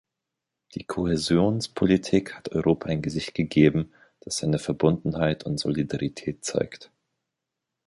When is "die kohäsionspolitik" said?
0.73-2.33